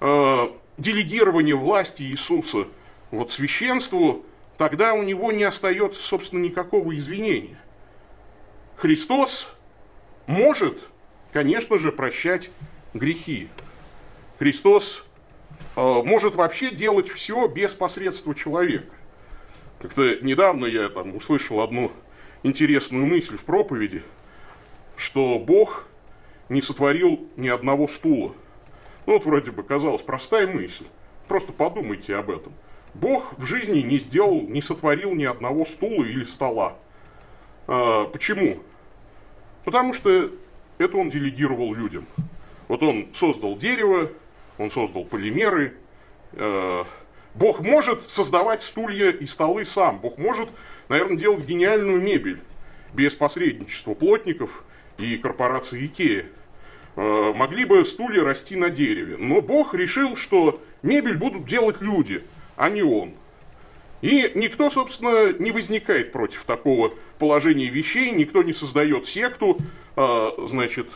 э, 0.00 0.48
делегирование 0.78 1.56
власти 1.56 2.02
Иисуса 2.02 2.68
вот 3.10 3.32
священству, 3.32 4.24
тогда 4.56 4.94
у 4.94 5.02
него 5.02 5.32
не 5.32 5.42
остается, 5.42 6.00
собственно, 6.00 6.44
никакого 6.44 6.96
извинения. 6.96 7.58
Христос 8.76 9.52
может, 10.28 10.78
конечно 11.32 11.80
же, 11.80 11.90
прощать 11.90 12.50
грехи. 12.94 13.48
Христос 14.38 15.04
э, 15.76 16.02
может 16.04 16.36
вообще 16.36 16.70
делать 16.70 17.08
все 17.08 17.46
без 17.48 17.72
посредства 17.72 18.34
человека. 18.34 18.92
Как-то 19.80 20.16
недавно 20.22 20.66
я 20.66 20.88
там 20.88 21.14
услышал 21.14 21.60
одну 21.60 21.92
интересную 22.42 23.04
мысль 23.04 23.36
в 23.36 23.42
проповеди, 23.42 24.02
что 24.96 25.38
Бог 25.38 25.86
не 26.48 26.62
сотворил 26.62 27.28
ни 27.36 27.48
одного 27.48 27.86
стула. 27.88 28.34
Ну 29.06 29.14
вот 29.14 29.24
вроде 29.24 29.50
бы 29.50 29.62
казалось 29.62 30.02
простая 30.02 30.46
мысль. 30.46 30.86
Просто 31.28 31.52
подумайте 31.52 32.16
об 32.16 32.30
этом. 32.30 32.52
Бог 32.94 33.36
в 33.38 33.44
жизни 33.44 33.80
не 33.80 33.98
сделал, 33.98 34.42
не 34.42 34.62
сотворил 34.62 35.14
ни 35.14 35.24
одного 35.24 35.64
стула 35.64 36.04
или 36.04 36.24
стола. 36.24 36.76
А, 37.66 38.04
почему? 38.04 38.62
Потому 39.64 39.94
что 39.94 40.30
это 40.78 40.96
он 40.96 41.10
делегировал 41.10 41.74
людям. 41.74 42.06
Вот 42.68 42.82
он 42.82 43.08
создал 43.14 43.56
дерево, 43.56 44.10
он 44.58 44.70
создал 44.70 45.04
полимеры. 45.04 45.74
Э, 46.32 46.84
Бог 47.34 47.60
может 47.60 48.08
создавать 48.08 48.62
стулья 48.62 49.10
и 49.10 49.26
столы 49.26 49.64
сам. 49.64 49.98
Бог 49.98 50.18
может, 50.18 50.48
наверное, 50.88 51.16
делать 51.16 51.44
гениальную 51.44 52.00
мебель 52.00 52.40
без 52.92 53.12
посредничества 53.14 53.94
плотников 53.94 54.64
и 54.98 55.16
корпорации 55.16 55.86
Икея. 55.86 56.26
Э, 56.96 57.32
могли 57.34 57.64
бы 57.64 57.84
стулья 57.84 58.22
расти 58.22 58.56
на 58.56 58.70
дереве. 58.70 59.16
Но 59.16 59.40
Бог 59.40 59.74
решил, 59.74 60.16
что 60.16 60.62
мебель 60.82 61.16
будут 61.16 61.46
делать 61.46 61.80
люди, 61.80 62.22
а 62.56 62.70
не 62.70 62.82
он. 62.82 63.12
И 64.00 64.30
никто, 64.34 64.70
собственно, 64.70 65.32
не 65.32 65.50
возникает 65.50 66.12
против 66.12 66.44
такого 66.44 66.92
положения 67.18 67.68
вещей, 67.68 68.10
никто 68.12 68.42
не 68.42 68.52
создает 68.52 69.08
секту, 69.08 69.58
э, 69.96 70.28
значит, 70.48 70.88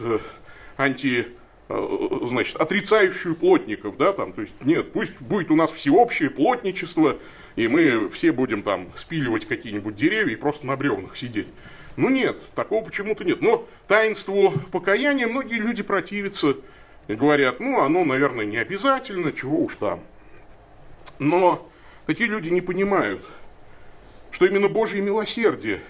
анти 0.76 1.26
значит, 1.68 2.56
отрицающую 2.56 3.34
плотников, 3.34 3.96
да, 3.96 4.12
там, 4.12 4.32
то 4.32 4.40
есть, 4.40 4.54
нет, 4.64 4.92
пусть 4.92 5.20
будет 5.20 5.50
у 5.50 5.56
нас 5.56 5.70
всеобщее 5.70 6.30
плотничество, 6.30 7.18
и 7.56 7.68
мы 7.68 8.08
все 8.10 8.32
будем 8.32 8.62
там 8.62 8.88
спиливать 8.96 9.46
какие-нибудь 9.46 9.96
деревья 9.96 10.32
и 10.32 10.36
просто 10.36 10.66
на 10.66 10.76
бревнах 10.76 11.16
сидеть. 11.16 11.48
Ну 11.96 12.08
нет, 12.08 12.38
такого 12.54 12.84
почему-то 12.84 13.24
нет. 13.24 13.42
Но 13.42 13.66
таинству 13.88 14.52
покаяния 14.70 15.26
многие 15.26 15.58
люди 15.58 15.82
противятся 15.82 16.56
и 17.08 17.14
говорят, 17.14 17.58
ну 17.58 17.80
оно, 17.80 18.04
наверное, 18.04 18.44
не 18.44 18.56
обязательно, 18.56 19.32
чего 19.32 19.64
уж 19.64 19.76
там. 19.76 20.00
Но 21.18 21.68
такие 22.06 22.28
люди 22.28 22.50
не 22.50 22.60
понимают, 22.60 23.24
что 24.30 24.46
именно 24.46 24.68
Божье 24.68 25.02
милосердие 25.02 25.80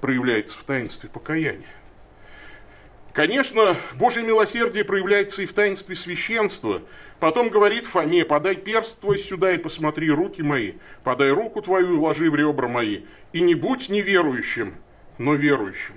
проявляется 0.00 0.56
в 0.56 0.62
таинстве 0.62 1.10
покаяния. 1.10 1.66
Конечно, 3.14 3.76
Божье 3.94 4.24
милосердие 4.24 4.82
проявляется 4.82 5.42
и 5.42 5.46
в 5.46 5.52
таинстве 5.52 5.94
священства. 5.94 6.82
Потом 7.20 7.48
говорит 7.48 7.86
Фоме, 7.86 8.24
подай 8.24 8.56
перст 8.56 8.98
твой 8.98 9.20
сюда 9.20 9.52
и 9.52 9.56
посмотри 9.56 10.10
руки 10.10 10.42
мои, 10.42 10.72
подай 11.04 11.30
руку 11.30 11.62
твою 11.62 11.94
и 11.94 11.96
вложи 11.96 12.28
в 12.28 12.34
ребра 12.34 12.66
мои, 12.66 13.02
и 13.32 13.40
не 13.40 13.54
будь 13.54 13.88
неверующим, 13.88 14.74
но 15.18 15.34
верующим. 15.34 15.94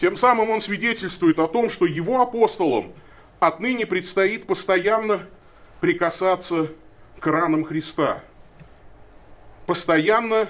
Тем 0.00 0.16
самым 0.16 0.50
он 0.50 0.60
свидетельствует 0.60 1.38
о 1.38 1.46
том, 1.46 1.70
что 1.70 1.86
его 1.86 2.20
апостолам 2.20 2.92
отныне 3.38 3.86
предстоит 3.86 4.48
постоянно 4.48 5.28
прикасаться 5.80 6.72
к 7.20 7.26
ранам 7.28 7.62
Христа, 7.62 8.24
постоянно 9.66 10.48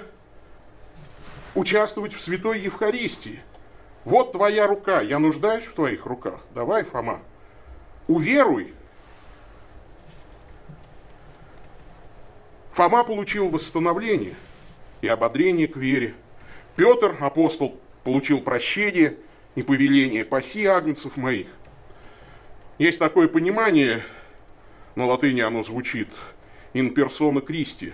участвовать 1.53 2.15
в 2.15 2.21
Святой 2.21 2.61
Евхаристии– 2.61 3.43
вот 4.03 4.31
твоя 4.31 4.67
рука, 4.67 5.01
я 5.01 5.19
нуждаюсь 5.19 5.65
в 5.65 5.73
твоих 5.73 6.05
руках. 6.05 6.41
Давай, 6.55 6.83
Фома, 6.83 7.21
уверуй. 8.07 8.73
Фома 12.73 13.03
получил 13.03 13.49
восстановление 13.49 14.35
и 15.01 15.07
ободрение 15.07 15.67
к 15.67 15.75
вере. 15.75 16.15
Петр, 16.75 17.15
апостол, 17.19 17.79
получил 18.03 18.41
прощение 18.41 19.17
и 19.55 19.61
повеление 19.61 20.25
«паси 20.25 20.65
агнцев 20.65 21.17
моих». 21.17 21.47
Есть 22.79 22.97
такое 22.97 23.27
понимание, 23.27 24.03
на 24.95 25.05
латыни 25.05 25.41
оно 25.41 25.63
звучит 25.63 26.07
«in 26.73 26.95
persona 26.95 27.45
Christi», 27.45 27.93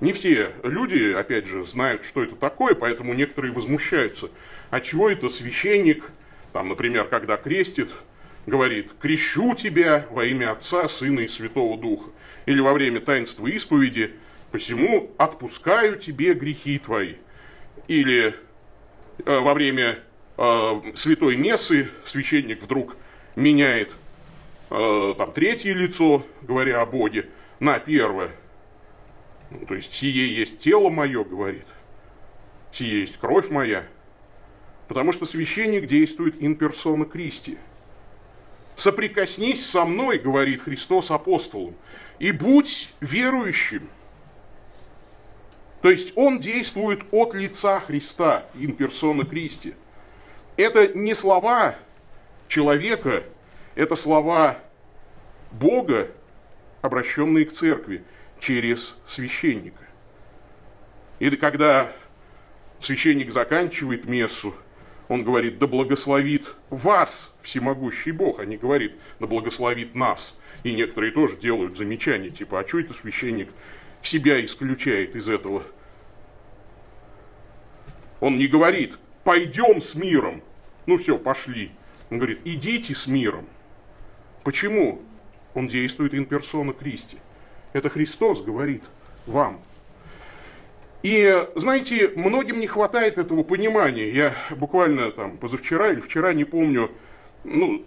не 0.00 0.12
все 0.12 0.52
люди, 0.62 1.12
опять 1.12 1.46
же, 1.46 1.64
знают, 1.64 2.04
что 2.04 2.22
это 2.22 2.36
такое, 2.36 2.74
поэтому 2.74 3.14
некоторые 3.14 3.52
возмущаются. 3.52 4.30
А 4.70 4.80
чего 4.80 5.08
это 5.08 5.30
священник, 5.30 6.10
там, 6.52 6.68
например, 6.68 7.06
когда 7.08 7.36
крестит, 7.36 7.90
говорит, 8.46 8.90
крещу 9.00 9.54
тебя 9.54 10.06
во 10.10 10.24
имя 10.24 10.52
Отца, 10.52 10.88
Сына 10.88 11.20
и 11.20 11.28
Святого 11.28 11.78
Духа. 11.78 12.10
Или 12.46 12.60
во 12.60 12.72
время 12.72 13.00
таинства 13.00 13.46
исповеди 13.46 14.12
посему 14.50 15.10
отпускаю 15.18 15.98
тебе 15.98 16.34
грехи 16.34 16.78
твои. 16.78 17.14
Или 17.86 18.34
э, 19.24 19.38
во 19.38 19.54
время 19.54 19.98
э, 20.36 20.80
святой 20.96 21.36
мессы 21.36 21.90
священник 22.06 22.62
вдруг 22.62 22.96
меняет 23.36 23.90
э, 24.70 25.14
там 25.16 25.32
третье 25.32 25.72
лицо, 25.74 26.26
говоря 26.42 26.80
о 26.82 26.86
Боге, 26.86 27.26
на 27.60 27.78
первое. 27.78 28.30
Ну, 29.50 29.64
то 29.66 29.74
есть 29.74 29.92
сие 29.94 30.34
есть 30.34 30.58
тело 30.58 30.90
мое, 30.90 31.24
говорит. 31.24 31.66
Сие 32.72 33.00
есть 33.00 33.16
кровь 33.18 33.48
моя. 33.50 33.84
Потому 34.88 35.12
что 35.12 35.26
священник 35.26 35.86
действует 35.86 36.40
in 36.40 36.56
persona 36.58 37.08
Christi. 37.08 37.58
Соприкоснись 38.76 39.68
со 39.68 39.84
мной, 39.84 40.18
говорит 40.18 40.62
Христос 40.62 41.10
апостолам, 41.10 41.74
и 42.18 42.32
будь 42.32 42.92
верующим. 43.00 43.88
То 45.82 45.90
есть 45.90 46.12
он 46.16 46.40
действует 46.40 47.02
от 47.12 47.34
лица 47.34 47.80
Христа, 47.80 48.46
in 48.54 48.76
persona 48.76 49.28
Christi. 49.28 49.74
Это 50.56 50.88
не 50.88 51.14
слова 51.14 51.76
человека, 52.48 53.24
это 53.74 53.94
слова 53.94 54.58
Бога, 55.52 56.10
обращенные 56.82 57.44
к 57.44 57.52
церкви 57.52 58.04
через 58.40 58.96
священника. 59.06 59.84
И 61.18 61.30
когда 61.36 61.92
священник 62.80 63.32
заканчивает 63.32 64.06
мессу, 64.06 64.54
он 65.08 65.24
говорит, 65.24 65.58
да 65.58 65.66
благословит 65.66 66.54
вас 66.70 67.32
всемогущий 67.42 68.12
Бог, 68.12 68.40
а 68.40 68.44
не 68.44 68.56
говорит, 68.56 68.94
да 69.20 69.26
благословит 69.26 69.94
нас. 69.94 70.34
И 70.64 70.74
некоторые 70.74 71.12
тоже 71.12 71.36
делают 71.36 71.78
замечания, 71.78 72.30
типа, 72.30 72.60
а 72.60 72.68
что 72.68 72.80
это 72.80 72.92
священник 72.94 73.48
себя 74.02 74.44
исключает 74.44 75.16
из 75.16 75.28
этого? 75.28 75.62
Он 78.20 78.36
не 78.36 78.48
говорит, 78.48 78.98
пойдем 79.24 79.80
с 79.80 79.94
миром, 79.94 80.42
ну 80.86 80.98
все, 80.98 81.16
пошли. 81.18 81.70
Он 82.10 82.18
говорит, 82.18 82.40
идите 82.44 82.94
с 82.94 83.06
миром. 83.06 83.46
Почему? 84.44 85.02
Он 85.54 85.68
действует 85.68 86.14
in 86.14 86.26
persona. 86.26 86.74
Это 87.72 87.90
Христос 87.90 88.42
говорит 88.42 88.82
вам. 89.26 89.60
И, 91.02 91.46
знаете, 91.54 92.12
многим 92.16 92.58
не 92.60 92.66
хватает 92.66 93.18
этого 93.18 93.42
понимания. 93.42 94.10
Я 94.10 94.34
буквально 94.50 95.10
там 95.12 95.36
позавчера 95.36 95.90
или 95.90 96.00
вчера, 96.00 96.32
не 96.32 96.44
помню, 96.44 96.90
ну, 97.44 97.84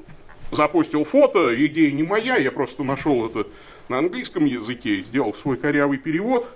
запустил 0.52 1.04
фото, 1.04 1.54
идея 1.66 1.92
не 1.92 2.04
моя, 2.04 2.38
я 2.38 2.52
просто 2.52 2.84
нашел 2.84 3.26
это 3.26 3.48
на 3.90 3.98
английском 3.98 4.46
языке, 4.46 5.02
сделал 5.02 5.34
свой 5.34 5.58
корявый 5.58 5.98
перевод. 5.98 6.48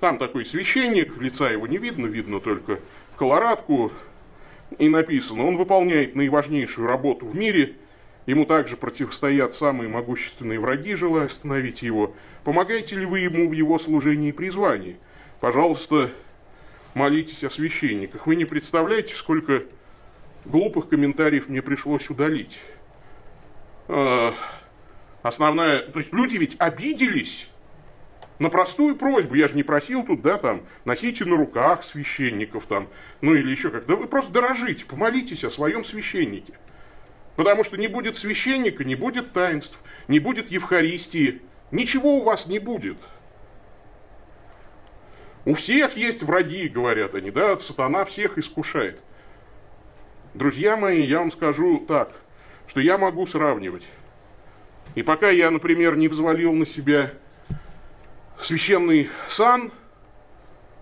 Там 0.00 0.18
такой 0.18 0.44
священник, 0.44 1.16
лица 1.20 1.48
его 1.50 1.66
не 1.66 1.78
видно, 1.78 2.06
видно 2.06 2.40
только 2.40 2.80
колорадку, 3.16 3.92
и 4.78 4.88
написано, 4.88 5.46
он 5.46 5.56
выполняет 5.56 6.14
наиважнейшую 6.14 6.86
работу 6.88 7.26
в 7.26 7.36
мире– 7.36 7.74
Ему 8.28 8.44
также 8.44 8.76
противостоят 8.76 9.54
самые 9.54 9.88
могущественные 9.88 10.60
враги, 10.60 10.94
желая 10.94 11.28
остановить 11.28 11.80
его. 11.80 12.14
Помогаете 12.44 12.94
ли 12.94 13.06
вы 13.06 13.20
ему 13.20 13.48
в 13.48 13.52
его 13.52 13.78
служении 13.78 14.28
и 14.28 14.32
призвании? 14.32 14.98
Пожалуйста, 15.40 16.10
молитесь 16.94 17.44
о 17.44 17.50
священниках. 17.50 18.26
Вы 18.26 18.34
не 18.34 18.44
представляете, 18.44 19.14
сколько 19.14 19.62
глупых 20.44 20.88
комментариев 20.88 21.48
мне 21.48 21.62
пришлось 21.62 22.10
удалить. 22.10 22.58
А, 23.86 24.34
основная, 25.22 25.82
то 25.82 26.00
есть 26.00 26.12
люди 26.12 26.36
ведь 26.36 26.56
обиделись 26.58 27.48
на 28.40 28.50
простую 28.50 28.96
просьбу. 28.96 29.34
Я 29.34 29.46
же 29.46 29.54
не 29.54 29.62
просил 29.62 30.02
тут, 30.04 30.22
да, 30.22 30.38
там, 30.38 30.62
носите 30.84 31.24
на 31.24 31.36
руках 31.36 31.84
священников 31.84 32.66
там, 32.66 32.88
ну 33.20 33.34
или 33.34 33.50
еще 33.50 33.70
как. 33.70 33.86
Да 33.86 33.94
вы 33.94 34.08
просто 34.08 34.32
дорожите, 34.32 34.84
помолитесь 34.84 35.44
о 35.44 35.50
своем 35.50 35.84
священнике. 35.84 36.54
Потому 37.36 37.62
что 37.62 37.76
не 37.76 37.86
будет 37.86 38.16
священника, 38.16 38.82
не 38.82 38.96
будет 38.96 39.32
таинств, 39.32 39.78
не 40.08 40.18
будет 40.18 40.50
Евхаристии, 40.50 41.42
ничего 41.70 42.16
у 42.16 42.24
вас 42.24 42.48
не 42.48 42.58
будет. 42.58 42.96
У 45.48 45.54
всех 45.54 45.96
есть 45.96 46.22
враги, 46.22 46.68
говорят 46.68 47.14
они, 47.14 47.30
да, 47.30 47.58
сатана 47.58 48.04
всех 48.04 48.36
искушает. 48.36 49.00
Друзья 50.34 50.76
мои, 50.76 51.02
я 51.02 51.20
вам 51.20 51.32
скажу 51.32 51.86
так, 51.88 52.12
что 52.66 52.80
я 52.80 52.98
могу 52.98 53.26
сравнивать. 53.26 53.84
И 54.94 55.02
пока 55.02 55.30
я, 55.30 55.50
например, 55.50 55.96
не 55.96 56.08
взвалил 56.08 56.52
на 56.52 56.66
себя 56.66 57.12
священный 58.38 59.08
сан, 59.30 59.72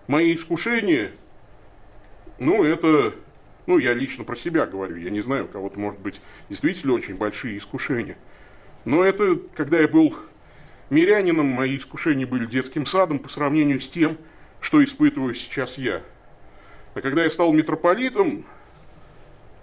мои 0.09 0.35
искушения, 0.35 1.13
ну, 2.41 2.65
это 2.65 3.15
ну, 3.69 3.79
я 3.79 3.95
лично 3.95 4.25
про 4.25 4.35
себя 4.35 4.67
говорю, 4.67 4.97
я 4.97 5.11
не 5.11 5.21
знаю, 5.21 5.45
у 5.45 5.49
кого-то, 5.49 5.79
может 5.79 6.01
быть, 6.01 6.21
действительно 6.49 6.95
очень 6.95 7.15
большие 7.15 7.59
искушения. 7.59 8.19
Но 8.85 9.05
это, 9.05 9.39
когда 9.55 9.79
я 9.79 9.87
был 9.87 10.17
мирянином, 10.91 11.47
мои 11.47 11.77
искушения 11.77 12.27
были 12.27 12.47
детским 12.47 12.85
садом 12.85 13.21
по 13.21 13.29
сравнению 13.29 13.81
с 13.81 13.89
тем, 13.89 14.19
что 14.67 14.83
испытываю 14.83 15.33
сейчас 15.37 15.79
я. 15.79 16.03
А 16.95 17.01
когда 17.01 17.23
я 17.23 17.31
стал 17.31 17.53
митрополитом, 17.53 18.45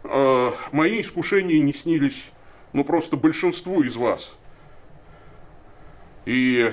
э, 0.06 0.52
мои 0.72 1.02
искушения 1.02 1.60
не 1.60 1.74
снились, 1.74 2.24
ну, 2.72 2.86
просто 2.86 3.18
большинству 3.18 3.84
из 3.84 3.98
вас. 3.98 4.34
И 6.26 6.72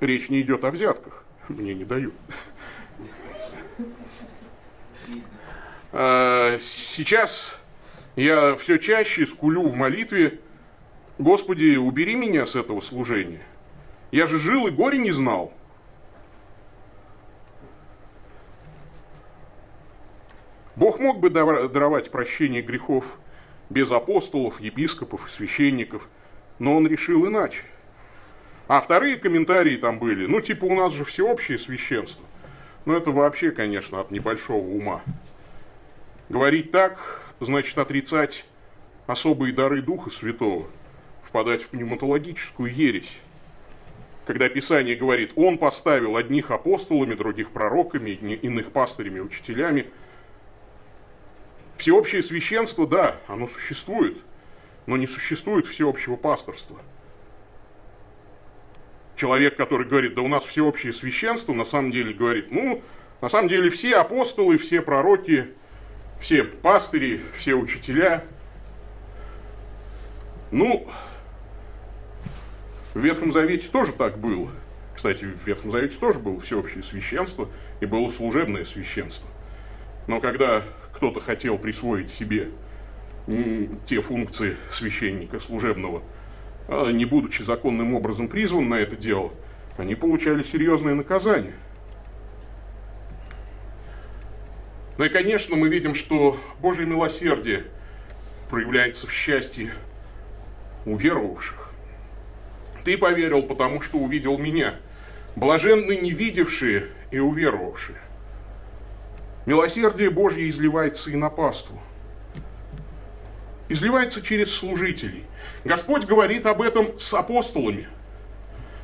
речь 0.00 0.28
не 0.28 0.42
идет 0.42 0.64
о 0.64 0.70
взятках, 0.70 1.24
мне 1.48 1.72
не 1.72 1.86
дают. 1.86 2.12
А, 5.92 6.58
сейчас 6.60 7.58
я 8.16 8.54
все 8.56 8.76
чаще 8.76 9.26
скулю 9.26 9.66
в 9.66 9.74
молитве, 9.74 10.40
Господи, 11.18 11.76
убери 11.76 12.16
меня 12.16 12.44
с 12.44 12.54
этого 12.54 12.82
служения. 12.82 13.40
Я 14.12 14.26
же 14.26 14.38
жил 14.38 14.66
и 14.66 14.70
горе 14.70 14.98
не 14.98 15.12
знал. 15.12 15.55
Бог 20.76 21.00
мог 21.00 21.20
бы 21.20 21.30
даровать 21.30 22.10
прощение 22.10 22.62
грехов 22.62 23.04
без 23.70 23.90
апостолов, 23.90 24.60
епископов, 24.60 25.30
священников, 25.34 26.06
но 26.58 26.76
он 26.76 26.86
решил 26.86 27.26
иначе. 27.26 27.62
А 28.68 28.80
вторые 28.80 29.16
комментарии 29.16 29.76
там 29.76 29.98
были, 29.98 30.26
ну 30.26 30.40
типа 30.40 30.66
у 30.66 30.74
нас 30.74 30.92
же 30.92 31.04
всеобщее 31.04 31.58
священство. 31.58 32.24
Ну 32.84 32.96
это 32.96 33.10
вообще, 33.10 33.50
конечно, 33.50 34.00
от 34.00 34.10
небольшого 34.10 34.58
ума. 34.58 35.02
Говорить 36.28 36.72
так, 36.72 37.22
значит 37.40 37.78
отрицать 37.78 38.44
особые 39.06 39.52
дары 39.52 39.82
Духа 39.82 40.10
Святого, 40.10 40.66
впадать 41.24 41.62
в 41.62 41.68
пневматологическую 41.68 42.72
ересь. 42.72 43.16
Когда 44.26 44.48
Писание 44.48 44.96
говорит, 44.96 45.32
Он 45.36 45.56
поставил 45.56 46.16
одних 46.16 46.50
апостолами, 46.50 47.14
других 47.14 47.50
пророками, 47.50 48.10
иных 48.10 48.72
пастырями, 48.72 49.20
учителями. 49.20 49.86
Всеобщее 51.78 52.22
священство, 52.22 52.86
да, 52.86 53.20
оно 53.26 53.48
существует, 53.48 54.16
но 54.86 54.96
не 54.96 55.06
существует 55.06 55.66
всеобщего 55.66 56.16
пасторства. 56.16 56.80
Человек, 59.16 59.56
который 59.56 59.86
говорит, 59.86 60.14
да 60.14 60.22
у 60.22 60.28
нас 60.28 60.44
всеобщее 60.44 60.92
священство, 60.92 61.52
на 61.52 61.64
самом 61.64 61.90
деле 61.90 62.12
говорит, 62.12 62.50
ну, 62.50 62.82
на 63.20 63.28
самом 63.28 63.48
деле 63.48 63.70
все 63.70 63.96
апостолы, 63.96 64.58
все 64.58 64.82
пророки, 64.82 65.48
все 66.20 66.44
пастыри, 66.44 67.22
все 67.38 67.54
учителя. 67.54 68.24
Ну, 70.50 70.88
в 72.94 73.00
Ветхом 73.00 73.32
Завете 73.32 73.68
тоже 73.68 73.92
так 73.92 74.18
было. 74.18 74.50
Кстати, 74.94 75.24
в 75.24 75.46
Ветхом 75.46 75.72
Завете 75.72 75.96
тоже 75.98 76.18
было 76.18 76.40
всеобщее 76.40 76.82
священство 76.82 77.48
и 77.80 77.86
было 77.86 78.08
служебное 78.10 78.64
священство. 78.64 79.28
Но 80.06 80.20
когда 80.20 80.62
кто-то 80.96 81.20
хотел 81.20 81.58
присвоить 81.58 82.10
себе 82.10 82.48
те 83.86 84.00
функции 84.00 84.56
священника 84.72 85.40
служебного, 85.40 86.02
а 86.68 86.90
не 86.90 87.04
будучи 87.04 87.42
законным 87.42 87.94
образом 87.94 88.28
призван 88.28 88.68
на 88.68 88.74
это 88.74 88.96
дело, 88.96 89.32
они 89.76 89.94
получали 89.94 90.42
серьезное 90.42 90.94
наказание– 90.94 91.54
Ну 94.98 95.04
и, 95.04 95.08
конечно, 95.10 95.56
мы 95.56 95.68
видим, 95.68 95.94
что 95.94 96.40
Божье 96.60 96.86
милосердие 96.86 97.64
проявляется 98.48 99.06
в 99.06 99.12
счастье 99.12 99.72
уверовавших. 100.86 101.70
Ты 102.84 102.96
поверил, 102.96 103.42
потому 103.42 103.82
что 103.82 103.98
увидел 103.98 104.38
меня. 104.38 104.76
Блаженны 105.34 105.96
не 105.96 106.12
видевшие 106.12 106.88
и 107.10 107.18
уверовавшие. 107.18 107.98
Милосердие 109.46 110.10
Божье 110.10 110.50
изливается 110.50 111.10
и 111.10 111.14
на 111.14 111.30
паству. 111.30 111.80
Изливается 113.68 114.20
через 114.20 114.52
служителей. 114.52 115.24
Господь 115.64 116.04
говорит 116.04 116.46
об 116.46 116.60
этом 116.60 116.98
с 116.98 117.14
апостолами, 117.14 117.88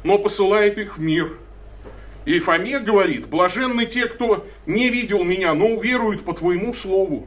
но 0.05 0.19
посылает 0.19 0.79
их 0.79 0.99
в 0.99 1.01
мир 1.01 1.39
И 2.25 2.39
Фоме 2.39 2.79
говорит, 2.79 3.29
блаженны 3.29 3.87
те, 3.87 4.07
кто 4.07 4.47
не 4.67 4.89
видел 4.89 5.25
меня, 5.25 5.55
но 5.55 5.67
уверуют 5.67 6.25
по 6.25 6.33
твоему 6.33 6.73
слову. 6.75 7.27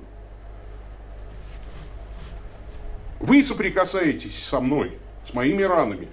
Вы 3.20 3.44
соприкасаетесь 3.44 4.46
со 4.46 4.62
мной, 4.62 4.98
с 5.30 5.34
моими 5.34 5.64
ранами, 5.64 6.08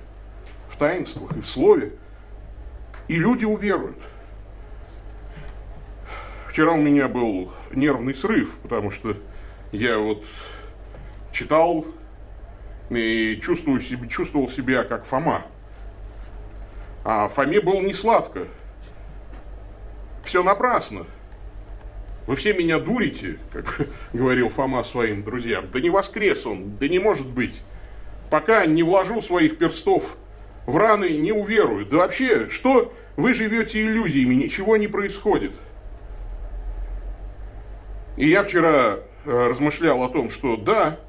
в 0.69 0.77
таинствах 0.77 1.37
и 1.37 1.41
в 1.41 1.47
слове, 1.47 1.93
и 3.07 3.17
люди 3.17 3.45
уверуют. 3.45 3.99
Вчера 6.53 6.73
у 6.73 6.77
меня 6.77 7.09
был 7.09 7.51
нервный 7.71 8.15
срыв, 8.15 8.55
потому 8.62 8.91
что 8.91 9.17
я 9.73 9.97
вот 9.97 10.23
читал 11.33 11.87
и 12.91 13.41
чувствую 13.43 13.81
себя, 13.81 14.07
чувствовал 14.07 14.51
себя 14.51 14.85
как 14.85 15.07
Фома. 15.07 15.47
А 17.07 17.29
Фоме 17.29 17.62
было 17.62 17.81
не 17.81 17.95
сладко. 17.95 18.49
Все 20.27 20.43
напрасно. 20.43 21.07
Вы 22.27 22.37
все 22.37 22.53
меня 22.53 22.79
дурите, 22.79 23.38
как 23.51 23.88
говорил 24.12 24.51
Фома 24.51 24.85
своим 24.85 25.23
друзьям. 25.23 25.71
Да 25.73 25.81
не 25.81 25.88
воскрес 25.88 26.45
он, 26.45 26.77
да 26.77 26.87
не 26.87 26.99
может 26.99 27.27
быть. 27.27 27.62
Пока 28.29 28.67
не 28.67 28.83
вложу 28.83 29.23
своих 29.23 29.57
перстов 29.57 30.19
в 30.67 30.77
раны, 30.77 31.17
не 31.17 31.33
уверую. 31.33 31.87
Да 31.87 31.97
вообще, 31.97 32.51
что 32.51 32.93
вы 33.17 33.33
живете 33.33 33.81
иллюзиями, 33.81 34.35
ничего 34.35 34.77
не 34.77 34.87
происходит. 34.87 35.53
И 38.23 38.29
я 38.29 38.45
вчера 38.45 39.01
э, 39.25 39.47
размышлял 39.49 40.01
о 40.05 40.09
том, 40.09 40.31
что 40.31 40.57
да, 40.57 41.01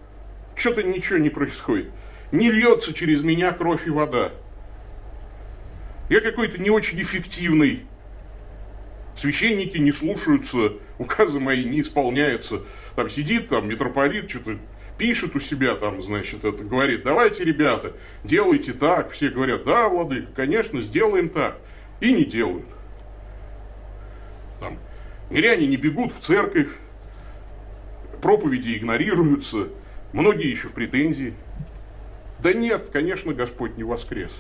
что-то 0.56 0.82
ничего 0.82 1.20
не 1.20 1.30
происходит. 1.30 1.92
Не 2.32 2.50
льется 2.50 2.92
через 2.92 3.22
меня 3.22 3.52
кровь 3.52 3.86
и 3.86 3.92
вода. 3.92 4.32
Я 6.10 6.22
какой-то 6.22 6.58
не 6.58 6.72
очень 6.72 7.00
эффективный 7.00 7.86
Священники 9.16 9.78
не 9.78 9.92
слушаются, 9.92 10.74
указы 10.98 11.40
мои 11.40 11.64
не 11.64 11.82
исполняются. 11.82 12.64
Там 12.96 13.12
сидит 13.12 13.48
там 13.48 13.70
митрополит, 13.70 14.32
что-то 14.32 14.58
пишет 14.98 15.36
у 15.36 15.40
себя 15.40 15.76
там, 15.76 16.02
значит, 16.02 16.44
это 16.44 16.64
говорит, 16.64 17.04
давайте, 17.04 17.44
ребята, 17.44 17.94
делайте 18.24 18.74
так. 18.74 19.12
Все 19.12 19.30
говорят, 19.30 19.66
да, 19.66 19.88
владыка, 19.88 20.32
конечно, 20.36 20.82
сделаем 20.82 21.30
так. 21.30 21.60
И 22.02 22.12
не 22.12 22.26
делают. 22.26 22.66
Там, 24.60 24.80
миряне 25.30 25.68
не 25.68 25.78
бегут 25.78 26.12
в 26.12 26.20
церковь, 26.20 26.70
проповеди 28.24 28.76
игнорируются, 28.76 29.68
многие 30.12 30.50
еще 30.50 30.70
в 30.70 30.72
претензии. 30.72 31.36
Да 32.40 32.54
нет, 32.54 32.90
конечно, 32.92 33.34
Господь 33.34 33.78
не 33.78 33.84
воскрес. 33.84 34.32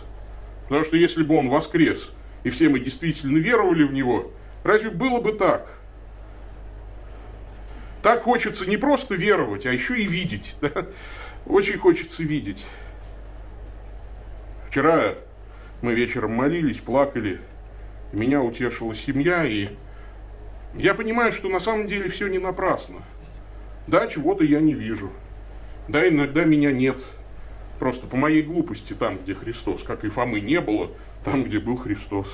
Потому 0.63 0.85
что 0.85 0.97
если 0.97 1.21
бы 1.21 1.37
Он 1.37 1.49
воскрес, 1.49 2.09
и 2.43 2.49
все 2.49 2.69
мы 2.69 2.79
действительно 2.79 3.37
веровали 3.37 3.83
в 3.83 3.93
Него, 3.93 4.31
Разве 4.63 4.89
было 4.89 5.19
бы 5.19 5.33
так? 5.33 5.67
Так 8.01 8.23
хочется 8.23 8.65
не 8.65 8.77
просто 8.77 9.15
веровать, 9.15 9.65
а 9.65 9.71
еще 9.71 9.97
и 9.97 10.07
видеть. 10.07 10.55
Да? 10.61 10.85
Очень 11.45 11.77
хочется 11.77 12.23
видеть. 12.23 12.65
Вчера 14.69 15.15
мы 15.81 15.93
вечером 15.93 16.31
молились, 16.31 16.77
плакали. 16.77 17.41
Меня 18.13 18.41
утешила 18.41 18.95
семья, 18.95 19.43
и 19.45 19.69
я 20.73 20.93
понимаю, 20.93 21.33
что 21.33 21.49
на 21.49 21.59
самом 21.59 21.87
деле 21.87 22.07
все 22.07 22.27
не 22.27 22.39
напрасно. 22.39 23.01
Да, 23.87 24.07
чего-то 24.07 24.43
я 24.43 24.59
не 24.59 24.73
вижу. 24.73 25.09
Да, 25.87 26.07
иногда 26.07 26.45
меня 26.45 26.71
нет. 26.71 26.97
Просто 27.79 28.07
по 28.07 28.15
моей 28.15 28.41
глупости 28.41 28.93
там, 28.93 29.17
где 29.17 29.35
Христос, 29.35 29.83
как 29.83 30.05
и 30.05 30.09
Фомы 30.09 30.39
не 30.39 30.61
было, 30.61 30.91
там, 31.25 31.43
где 31.43 31.59
был 31.59 31.77
Христос. 31.77 32.27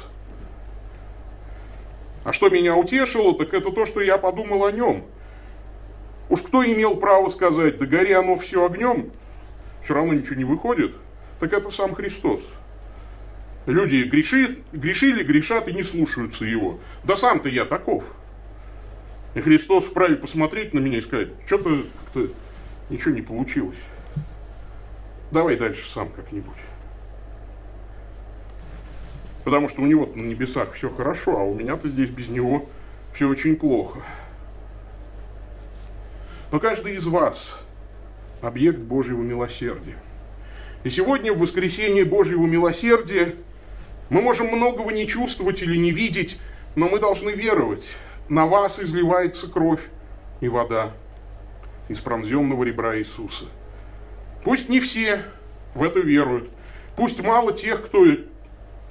А 2.23 2.33
что 2.33 2.49
меня 2.49 2.75
утешило, 2.75 3.35
так 3.35 3.53
это 3.53 3.71
то, 3.71 3.85
что 3.85 4.01
я 4.01 4.17
подумал 4.17 4.65
о 4.65 4.71
нем. 4.71 5.05
Уж 6.29 6.41
кто 6.41 6.63
имел 6.63 6.97
право 6.97 7.29
сказать, 7.29 7.79
да 7.79 7.85
гори 7.87 8.13
оно 8.13 8.35
все 8.37 8.63
огнем, 8.65 9.11
все 9.83 9.95
равно 9.95 10.13
ничего 10.13 10.35
не 10.35 10.43
выходит, 10.43 10.93
так 11.39 11.51
это 11.53 11.71
сам 11.71 11.95
Христос. 11.95 12.41
Люди 13.65 14.03
греши, 14.03 14.59
грешили, 14.71 15.23
грешат 15.23 15.67
и 15.67 15.73
не 15.73 15.83
слушаются 15.83 16.45
его. 16.45 16.79
Да 17.03 17.15
сам-то 17.15 17.49
я 17.49 17.65
таков. 17.65 18.03
И 19.35 19.41
Христос 19.41 19.85
вправе 19.85 20.15
посмотреть 20.15 20.73
на 20.73 20.79
меня 20.79 20.97
и 20.97 21.01
сказать, 21.01 21.29
что-то 21.45 21.83
как-то 22.03 22.33
ничего 22.89 23.13
не 23.13 23.21
получилось. 23.21 23.77
Давай 25.31 25.55
дальше 25.55 25.87
сам 25.89 26.09
как-нибудь. 26.09 26.55
Потому 29.43 29.69
что 29.69 29.81
у 29.81 29.85
него 29.85 30.07
на 30.07 30.21
небесах 30.21 30.73
все 30.73 30.89
хорошо, 30.89 31.37
а 31.37 31.43
у 31.43 31.53
меня-то 31.53 31.87
здесь 31.89 32.09
без 32.09 32.27
него 32.29 32.67
все 33.13 33.27
очень 33.27 33.55
плохо. 33.55 33.99
Но 36.51 36.59
каждый 36.59 36.95
из 36.95 37.05
вас 37.05 37.47
объект 38.41 38.79
Божьего 38.79 39.21
милосердия. 39.21 39.97
И 40.83 40.89
сегодня, 40.89 41.33
в 41.33 41.39
воскресенье 41.39 42.05
Божьего 42.05 42.45
милосердия, 42.45 43.35
мы 44.09 44.21
можем 44.21 44.47
многого 44.47 44.91
не 44.91 45.07
чувствовать 45.07 45.61
или 45.61 45.77
не 45.77 45.91
видеть, 45.91 46.39
но 46.75 46.89
мы 46.89 46.99
должны 46.99 47.31
веровать. 47.31 47.83
На 48.29 48.45
вас 48.45 48.79
изливается 48.79 49.49
кровь 49.49 49.81
и 50.39 50.47
вода 50.47 50.91
из 51.87 51.99
пронзенного 51.99 52.63
ребра 52.63 52.95
Иисуса. 52.99 53.45
Пусть 54.43 54.69
не 54.69 54.79
все 54.79 55.23
в 55.73 55.81
это 55.81 55.99
веруют. 55.99 56.51
Пусть 56.95 57.19
мало 57.23 57.53
тех, 57.53 57.83
кто 57.87 58.05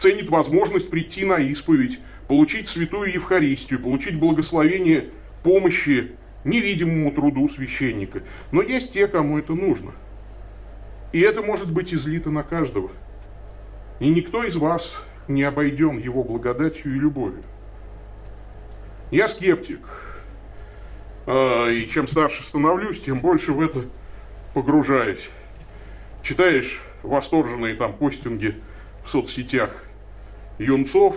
ценит 0.00 0.28
возможность 0.28 0.90
прийти 0.90 1.24
на 1.24 1.38
исповедь, 1.38 2.00
получить 2.26 2.68
святую 2.68 3.12
Евхаристию, 3.12 3.80
получить 3.80 4.18
благословение 4.18 5.10
помощи 5.44 6.16
невидимому 6.42 7.12
труду 7.12 7.48
священника. 7.48 8.22
Но 8.50 8.60
есть 8.60 8.92
те, 8.92 9.06
кому 9.06 9.38
это 9.38 9.52
нужно. 9.52 9.92
И 11.12 11.20
это 11.20 11.42
может 11.42 11.72
быть 11.72 11.94
излито 11.94 12.30
на 12.30 12.42
каждого. 12.42 12.90
И 14.00 14.08
никто 14.08 14.42
из 14.42 14.56
вас 14.56 15.00
не 15.28 15.44
обойден 15.44 15.98
его 15.98 16.24
благодатью 16.24 16.96
и 16.96 16.98
любовью. 16.98 17.44
Я 19.10 19.28
скептик. 19.28 19.80
А, 21.26 21.68
и 21.68 21.88
чем 21.88 22.08
старше 22.08 22.42
становлюсь, 22.42 23.00
тем 23.00 23.20
больше 23.20 23.52
в 23.52 23.60
это 23.60 23.84
погружаюсь. 24.54 25.28
Читаешь 26.22 26.80
восторженные 27.02 27.74
там 27.74 27.92
постинги 27.94 28.54
в 29.04 29.10
соцсетях 29.10 29.70
юнцов 30.58 31.16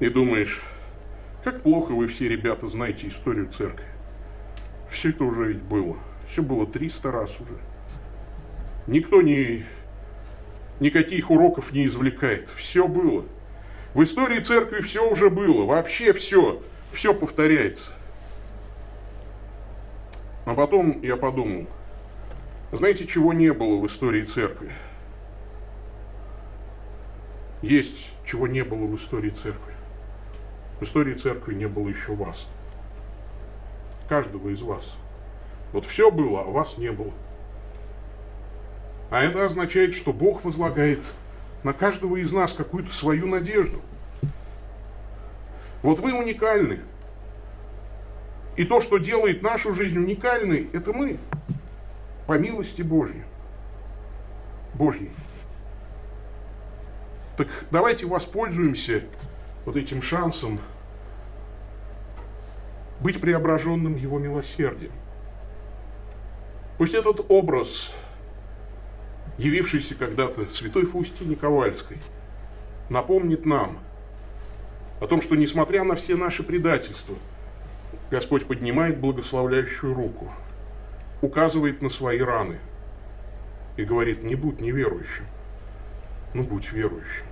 и 0.00 0.08
думаешь, 0.08 0.62
как 1.44 1.62
плохо 1.62 1.92
вы 1.92 2.06
все, 2.06 2.28
ребята, 2.28 2.68
знаете 2.68 3.08
историю 3.08 3.50
церкви. 3.50 3.84
Все 4.90 5.10
это 5.10 5.24
уже 5.24 5.52
ведь 5.52 5.62
было. 5.62 5.96
Все 6.30 6.42
было 6.42 6.66
300 6.66 7.10
раз 7.10 7.30
уже. 7.40 7.58
Никто 8.86 9.22
не, 9.22 9.64
никаких 10.80 11.30
уроков 11.30 11.72
не 11.72 11.86
извлекает. 11.86 12.48
Все 12.56 12.86
было. 12.86 13.24
В 13.94 14.02
истории 14.02 14.40
церкви 14.40 14.80
все 14.80 15.08
уже 15.08 15.28
было. 15.28 15.64
Вообще 15.66 16.12
все. 16.12 16.62
Все 16.92 17.14
повторяется. 17.14 17.90
А 20.44 20.54
потом 20.54 21.00
я 21.02 21.16
подумал, 21.16 21.66
знаете, 22.72 23.06
чего 23.06 23.32
не 23.32 23.52
было 23.52 23.76
в 23.76 23.86
истории 23.86 24.24
церкви? 24.24 24.72
Есть, 27.62 28.10
чего 28.26 28.48
не 28.48 28.64
было 28.64 28.86
в 28.86 28.96
истории 28.96 29.30
церкви. 29.30 29.74
В 30.80 30.84
истории 30.84 31.14
церкви 31.14 31.54
не 31.54 31.68
было 31.68 31.88
еще 31.88 32.14
вас. 32.14 32.48
Каждого 34.08 34.48
из 34.48 34.62
вас. 34.62 34.96
Вот 35.72 35.86
все 35.86 36.10
было, 36.10 36.40
а 36.40 36.44
вас 36.44 36.76
не 36.76 36.90
было. 36.90 37.12
А 39.10 39.22
это 39.22 39.46
означает, 39.46 39.94
что 39.94 40.12
Бог 40.12 40.44
возлагает 40.44 41.00
на 41.62 41.72
каждого 41.72 42.16
из 42.16 42.32
нас 42.32 42.52
какую-то 42.52 42.92
свою 42.92 43.26
надежду. 43.26 43.80
Вот 45.82 46.00
вы 46.00 46.12
уникальны. 46.12 46.80
И 48.56 48.64
то, 48.64 48.80
что 48.80 48.98
делает 48.98 49.42
нашу 49.42 49.74
жизнь 49.74 49.98
уникальной, 49.98 50.68
это 50.72 50.92
мы. 50.92 51.18
По 52.26 52.38
милости 52.38 52.82
Божьей. 52.82 53.24
Божьей. 54.74 55.10
Так 57.36 57.48
давайте 57.70 58.06
воспользуемся 58.06 59.04
вот 59.64 59.76
этим 59.76 60.02
шансом 60.02 60.60
быть 63.00 63.20
преображенным 63.20 63.96
Его 63.96 64.18
милосердием. 64.18 64.92
Пусть 66.78 66.94
этот 66.94 67.24
образ, 67.28 67.92
явившийся 69.38 69.94
когда-то 69.94 70.46
святой 70.50 70.86
Фаустине 70.86 71.36
Ковальской, 71.36 71.98
напомнит 72.88 73.46
нам 73.46 73.78
о 75.00 75.06
том, 75.06 75.22
что 75.22 75.34
несмотря 75.34 75.84
на 75.84 75.94
все 75.94 76.16
наши 76.16 76.42
предательства, 76.42 77.16
Господь 78.10 78.46
поднимает 78.46 78.98
благословляющую 78.98 79.94
руку, 79.94 80.30
указывает 81.22 81.82
на 81.82 81.88
свои 81.88 82.20
раны 82.20 82.58
и 83.76 83.84
говорит, 83.84 84.22
не 84.22 84.34
будь 84.34 84.60
неверующим, 84.60 85.24
ну 86.34 86.42
будь 86.42 86.70
верующим. 86.70 87.24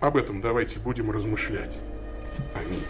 Об 0.00 0.16
этом 0.16 0.40
давайте 0.40 0.80
будем 0.80 1.12
размышлять. 1.12 1.78
Аминь. 2.54 2.82